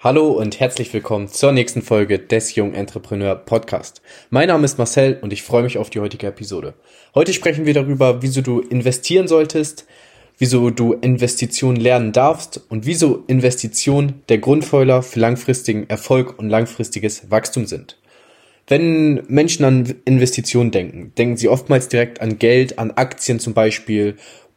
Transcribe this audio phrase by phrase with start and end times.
[0.00, 4.00] Hallo und herzlich willkommen zur nächsten Folge des Jung Entrepreneur Podcast.
[4.30, 6.74] Mein Name ist Marcel und ich freue mich auf die heutige Episode.
[7.16, 9.86] Heute sprechen wir darüber, wieso du investieren solltest,
[10.38, 17.32] wieso du Investitionen lernen darfst und wieso Investitionen der Grundpfeiler für langfristigen Erfolg und langfristiges
[17.32, 17.98] Wachstum sind.
[18.68, 24.14] Wenn Menschen an Investitionen denken, denken sie oftmals direkt an Geld, an Aktien zum Beispiel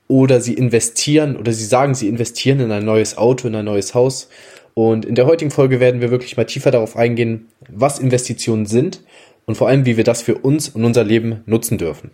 [0.08, 3.96] oder sie investieren oder sie sagen, sie investieren in ein neues Auto, in ein neues
[3.96, 4.30] Haus
[4.74, 9.02] und in der heutigen Folge werden wir wirklich mal tiefer darauf eingehen, was Investitionen sind
[9.46, 12.12] und vor allem, wie wir das für uns und unser Leben nutzen dürfen.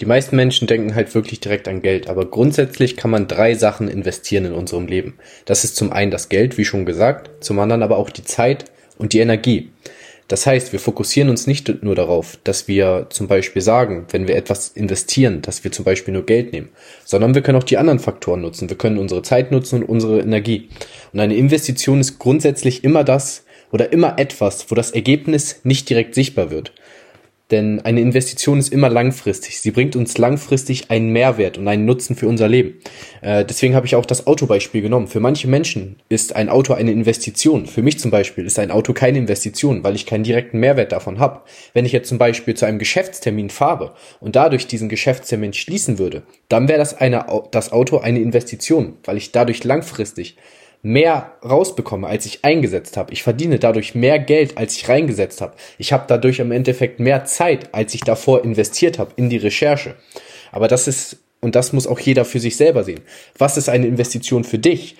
[0.00, 3.86] Die meisten Menschen denken halt wirklich direkt an Geld, aber grundsätzlich kann man drei Sachen
[3.86, 5.18] investieren in unserem Leben.
[5.44, 8.64] Das ist zum einen das Geld, wie schon gesagt, zum anderen aber auch die Zeit
[8.96, 9.70] und die Energie.
[10.30, 14.36] Das heißt, wir fokussieren uns nicht nur darauf, dass wir zum Beispiel sagen, wenn wir
[14.36, 16.68] etwas investieren, dass wir zum Beispiel nur Geld nehmen,
[17.04, 18.70] sondern wir können auch die anderen Faktoren nutzen.
[18.70, 20.68] Wir können unsere Zeit nutzen und unsere Energie.
[21.12, 26.14] Und eine Investition ist grundsätzlich immer das oder immer etwas, wo das Ergebnis nicht direkt
[26.14, 26.74] sichtbar wird.
[27.50, 29.60] Denn eine Investition ist immer langfristig.
[29.60, 32.78] Sie bringt uns langfristig einen Mehrwert und einen Nutzen für unser Leben.
[33.22, 35.08] Äh, deswegen habe ich auch das Autobeispiel genommen.
[35.08, 37.66] Für manche Menschen ist ein Auto eine Investition.
[37.66, 41.18] Für mich zum Beispiel ist ein Auto keine Investition, weil ich keinen direkten Mehrwert davon
[41.18, 41.40] habe.
[41.74, 46.22] Wenn ich jetzt zum Beispiel zu einem Geschäftstermin fahre und dadurch diesen Geschäftstermin schließen würde,
[46.48, 46.96] dann wäre das,
[47.50, 50.36] das Auto eine Investition, weil ich dadurch langfristig
[50.82, 53.12] mehr rausbekomme, als ich eingesetzt habe.
[53.12, 55.54] Ich verdiene dadurch mehr Geld, als ich reingesetzt habe.
[55.78, 59.96] Ich habe dadurch im Endeffekt mehr Zeit, als ich davor investiert habe in die Recherche.
[60.52, 63.00] Aber das ist, und das muss auch jeder für sich selber sehen.
[63.36, 64.96] Was ist eine Investition für dich?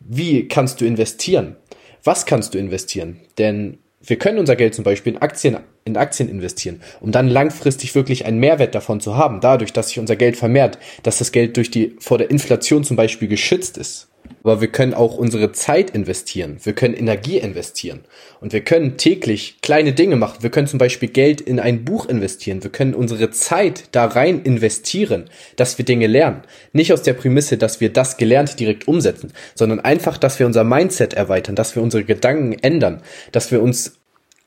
[0.00, 1.56] Wie kannst du investieren?
[2.02, 3.20] Was kannst du investieren?
[3.38, 7.94] Denn wir können unser Geld zum Beispiel in Aktien, in Aktien investieren, um dann langfristig
[7.94, 11.56] wirklich einen Mehrwert davon zu haben, dadurch, dass sich unser Geld vermehrt, dass das Geld
[11.56, 14.08] durch die, vor der Inflation zum Beispiel geschützt ist.
[14.42, 16.56] Aber wir können auch unsere Zeit investieren.
[16.62, 18.00] Wir können Energie investieren.
[18.40, 20.42] Und wir können täglich kleine Dinge machen.
[20.42, 22.62] Wir können zum Beispiel Geld in ein Buch investieren.
[22.62, 26.42] Wir können unsere Zeit da rein investieren, dass wir Dinge lernen.
[26.72, 30.64] Nicht aus der Prämisse, dass wir das Gelernte direkt umsetzen, sondern einfach, dass wir unser
[30.64, 33.98] Mindset erweitern, dass wir unsere Gedanken ändern, dass wir uns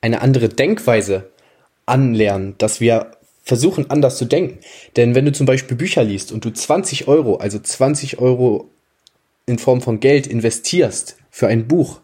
[0.02, 1.30] eine andere Denkweise
[1.86, 3.12] anlernen, dass wir
[3.42, 4.58] versuchen anders zu denken.
[4.96, 8.70] Denn wenn du zum Beispiel Bücher liest und du 20 Euro, also 20 Euro
[9.46, 12.00] in Form von Geld investierst für ein Buch,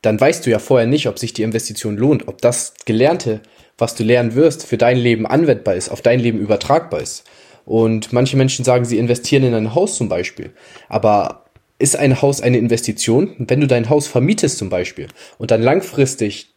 [0.00, 3.40] dann weißt du ja vorher nicht, ob sich die Investition lohnt, ob das Gelernte,
[3.78, 7.24] was du lernen wirst, für dein Leben anwendbar ist, auf dein Leben übertragbar ist.
[7.64, 10.50] Und manche Menschen sagen, sie investieren in ein Haus zum Beispiel.
[10.88, 11.44] Aber
[11.78, 13.34] ist ein Haus eine Investition?
[13.38, 16.54] Wenn du dein Haus vermietest zum Beispiel und dann langfristig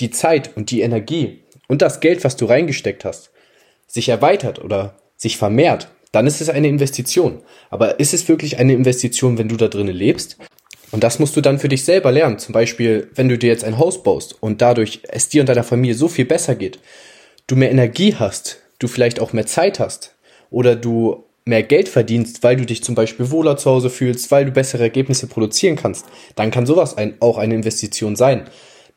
[0.00, 3.30] die Zeit und die Energie und das Geld, was du reingesteckt hast,
[3.86, 7.42] sich erweitert oder sich vermehrt, dann ist es eine Investition.
[7.70, 10.36] Aber ist es wirklich eine Investition, wenn du da drinnen lebst?
[10.90, 12.38] Und das musst du dann für dich selber lernen.
[12.38, 15.64] Zum Beispiel, wenn du dir jetzt ein Haus baust und dadurch es dir und deiner
[15.64, 16.78] Familie so viel besser geht,
[17.46, 20.14] du mehr Energie hast, du vielleicht auch mehr Zeit hast
[20.50, 24.44] oder du mehr Geld verdienst, weil du dich zum Beispiel wohler zu Hause fühlst, weil
[24.44, 26.06] du bessere Ergebnisse produzieren kannst,
[26.36, 28.48] dann kann sowas ein, auch eine Investition sein.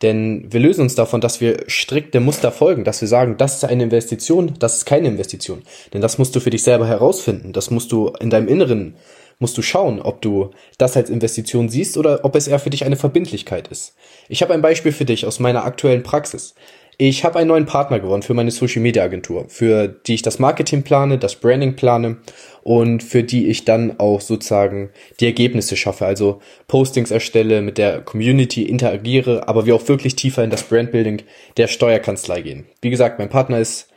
[0.02, 3.66] Denn wir lösen uns davon, dass wir strikte Muster folgen, dass wir sagen, das ist
[3.66, 5.64] eine Investition, das ist keine Investition.
[5.94, 7.54] Denn das musst du für dich selber herausfinden.
[7.54, 8.96] Das musst du in deinem Inneren,
[9.40, 12.86] musst du schauen, ob du das als Investition siehst oder ob es eher für dich
[12.86, 13.96] eine Verbindlichkeit ist.
[14.28, 16.56] Ich habe ein Beispiel für dich aus meiner aktuellen Praxis.
[16.98, 20.40] Ich habe einen neuen Partner gewonnen für meine Social Media Agentur, für die ich das
[20.40, 22.18] Marketing plane, das Branding plane
[22.66, 24.90] und für die ich dann auch sozusagen
[25.20, 30.44] die Ergebnisse schaffe, also Postings erstelle, mit der Community interagiere, aber wir auch wirklich tiefer
[30.44, 31.22] in das Brandbuilding
[31.58, 32.66] der Steuerkanzlei gehen.
[32.82, 33.90] Wie gesagt, mein Partner ist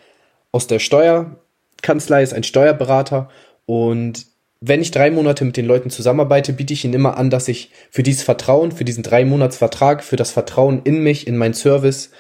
[0.53, 3.31] aus der Steuerkanzlei, ist ein Steuerberater
[3.65, 4.27] und
[4.61, 7.71] wenn ich drei Monate mit den Leuten zusammenarbeite, biete ich ihnen immer an, dass ich
[7.91, 11.55] für dieses Vertrauen, für diesen drei Monats Vertrag, für das Vertrauen in mich, in meinen
[11.55, 12.11] Service,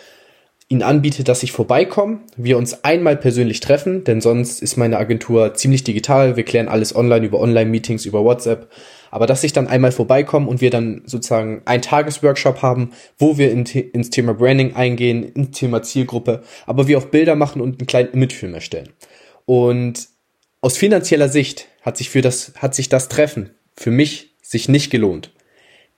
[0.68, 5.54] ihnen anbiete, dass ich vorbeikomme, wir uns einmal persönlich treffen, denn sonst ist meine Agentur
[5.54, 6.36] ziemlich digital.
[6.36, 8.70] Wir klären alles online über Online-Meetings, über WhatsApp.
[9.10, 13.50] Aber dass ich dann einmal vorbeikomme und wir dann sozusagen einen Tagesworkshop haben, wo wir
[13.50, 17.86] in, ins Thema Branding eingehen, ins Thema Zielgruppe, aber wir auch Bilder machen und einen
[17.86, 18.91] kleinen Imagefilm erstellen.
[19.47, 20.09] Und
[20.60, 24.91] aus finanzieller Sicht hat sich für das, hat sich das Treffen für mich sich nicht
[24.91, 25.30] gelohnt.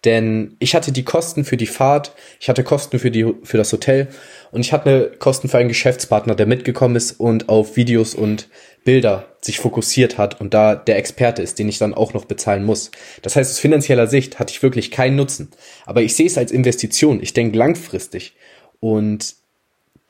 [0.04, 3.72] Denn ich hatte die Kosten für die Fahrt, ich hatte Kosten für, die, für das
[3.72, 4.08] Hotel
[4.50, 8.48] und ich hatte Kosten für einen Geschäftspartner, der mitgekommen ist und auf Videos und
[8.84, 12.64] Bilder sich fokussiert hat und da der Experte ist, den ich dann auch noch bezahlen
[12.64, 12.90] muss.
[13.20, 15.50] Das heißt, aus finanzieller Sicht hatte ich wirklich keinen Nutzen.
[15.84, 17.22] Aber ich sehe es als Investition.
[17.22, 18.34] Ich denke langfristig.
[18.80, 19.34] Und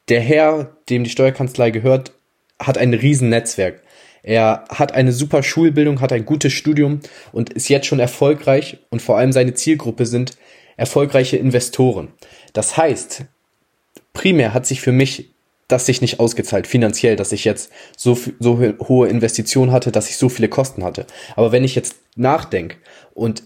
[0.09, 2.13] der Herr, dem die Steuerkanzlei gehört,
[2.61, 3.83] hat ein riesen Netzwerk.
[4.23, 7.01] Er hat eine super Schulbildung, hat ein gutes Studium
[7.33, 10.37] und ist jetzt schon erfolgreich und vor allem seine Zielgruppe sind
[10.77, 12.09] erfolgreiche Investoren.
[12.53, 13.25] Das heißt,
[14.13, 15.31] primär hat sich für mich
[15.71, 20.17] das sich nicht ausgezahlt finanziell, dass ich jetzt so, so hohe Investitionen hatte, dass ich
[20.17, 21.07] so viele Kosten hatte.
[21.37, 22.77] Aber wenn ich jetzt nachdenke
[23.15, 23.45] und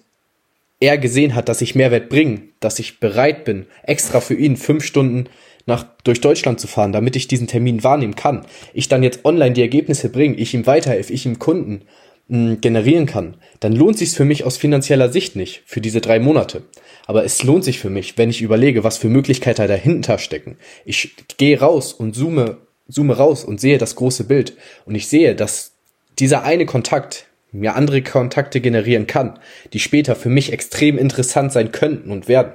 [0.81, 4.85] er gesehen hat, dass ich Mehrwert bringe, dass ich bereit bin, extra für ihn fünf
[4.85, 5.29] Stunden
[5.67, 9.53] nach, durch Deutschland zu fahren, damit ich diesen Termin wahrnehmen kann, ich dann jetzt online
[9.53, 11.83] die Ergebnisse bringe, ich ihm weiterhelfe, ich ihm Kunden
[12.29, 16.19] mh, generieren kann, dann lohnt sich für mich aus finanzieller Sicht nicht für diese drei
[16.19, 16.63] Monate.
[17.07, 20.57] Aber es lohnt sich für mich, wenn ich überlege, was für Möglichkeiten dahinter stecken.
[20.85, 22.59] Ich gehe raus und zoome,
[22.89, 24.57] zoome raus und sehe das große Bild.
[24.87, 25.73] Und ich sehe, dass
[26.19, 29.39] dieser eine Kontakt mir andere Kontakte generieren kann,
[29.73, 32.55] die später für mich extrem interessant sein könnten und werden.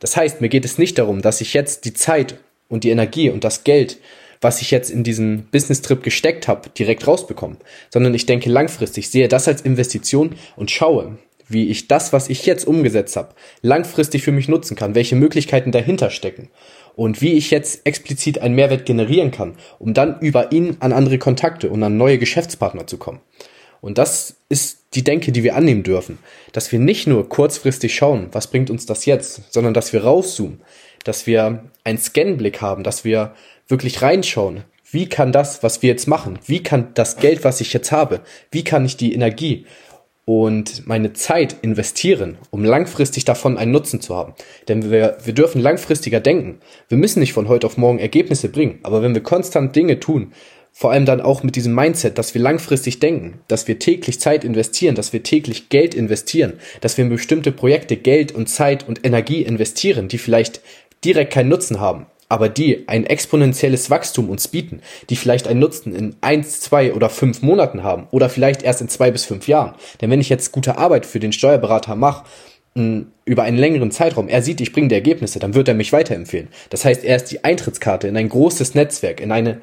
[0.00, 2.38] Das heißt, mir geht es nicht darum, dass ich jetzt die Zeit
[2.68, 3.98] und die Energie und das Geld,
[4.40, 7.56] was ich jetzt in diesen Business-Trip gesteckt habe, direkt rausbekomme,
[7.90, 11.18] sondern ich denke langfristig, sehe das als Investition und schaue,
[11.48, 15.72] wie ich das, was ich jetzt umgesetzt habe, langfristig für mich nutzen kann, welche Möglichkeiten
[15.72, 16.50] dahinter stecken
[16.94, 21.18] und wie ich jetzt explizit einen Mehrwert generieren kann, um dann über ihn an andere
[21.18, 23.20] Kontakte und an neue Geschäftspartner zu kommen.
[23.80, 26.18] Und das ist die Denke, die wir annehmen dürfen,
[26.52, 30.60] dass wir nicht nur kurzfristig schauen, was bringt uns das jetzt, sondern dass wir rauszoomen,
[31.04, 33.34] dass wir einen Scanblick haben, dass wir
[33.66, 37.72] wirklich reinschauen, wie kann das, was wir jetzt machen, wie kann das Geld, was ich
[37.72, 39.66] jetzt habe, wie kann ich die Energie
[40.24, 44.34] und meine Zeit investieren, um langfristig davon einen Nutzen zu haben.
[44.68, 46.60] Denn wir, wir dürfen langfristiger denken.
[46.88, 50.34] Wir müssen nicht von heute auf morgen Ergebnisse bringen, aber wenn wir konstant Dinge tun,
[50.70, 54.44] vor allem dann auch mit diesem Mindset, dass wir langfristig denken, dass wir täglich Zeit
[54.44, 56.52] investieren, dass wir täglich Geld investieren,
[56.82, 60.60] dass wir in bestimmte Projekte Geld und Zeit und Energie investieren, die vielleicht
[61.04, 65.94] direkt keinen Nutzen haben, aber die ein exponentielles Wachstum uns bieten, die vielleicht einen Nutzen
[65.94, 69.74] in eins, zwei oder fünf Monaten haben oder vielleicht erst in zwei bis fünf Jahren.
[70.00, 72.24] Denn wenn ich jetzt gute Arbeit für den Steuerberater mache,
[73.24, 76.48] über einen längeren Zeitraum, er sieht, ich bringe die Ergebnisse, dann wird er mich weiterempfehlen.
[76.70, 79.60] Das heißt, er ist die Eintrittskarte in ein großes Netzwerk, in eine,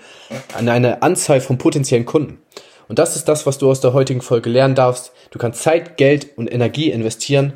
[0.60, 2.40] in eine Anzahl von potenziellen Kunden.
[2.88, 5.12] Und das ist das, was du aus der heutigen Folge lernen darfst.
[5.32, 7.54] Du kannst Zeit, Geld und Energie investieren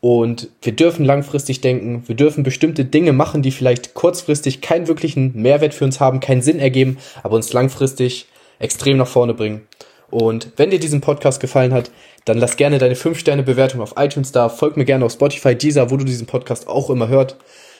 [0.00, 5.32] und wir dürfen langfristig denken, wir dürfen bestimmte Dinge machen, die vielleicht kurzfristig keinen wirklichen
[5.34, 8.26] Mehrwert für uns haben, keinen Sinn ergeben, aber uns langfristig
[8.58, 9.66] extrem nach vorne bringen.
[10.10, 11.90] Und wenn dir diesen Podcast gefallen hat,
[12.24, 15.96] dann lass gerne deine 5-Sterne-Bewertung auf iTunes da, folg mir gerne auf Spotify, Deezer, wo
[15.96, 17.36] du diesen Podcast auch immer hört.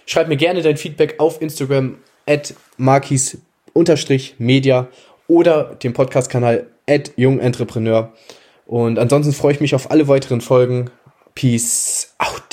[0.06, 1.96] Schreib mir gerne dein Feedback auf Instagram
[2.26, 3.38] at markis-media
[5.26, 8.12] oder dem Podcast-Kanal at jungentrepreneur.
[8.66, 10.90] Und ansonsten freue ich mich auf alle weiteren Folgen.
[11.34, 12.49] Peace out.